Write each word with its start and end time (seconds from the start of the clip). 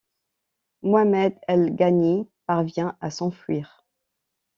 Mohammed 0.81 1.37
al-Ghanî 1.47 2.25
parvient 2.47 2.97
à 3.01 3.11
s'enfuir. 3.11 3.85